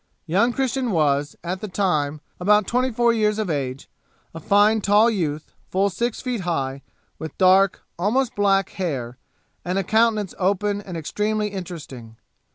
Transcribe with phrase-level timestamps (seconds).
[0.25, 3.87] Young Christian was, at this time, about twenty four years of age,
[4.33, 6.81] a fine tall youth, full six feet high,
[7.19, 9.19] with dark, almost black, hair,
[9.63, 12.17] and a countenance open and extremely interesting.